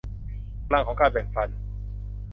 [0.67, 1.49] พลังของการแบ่งปัน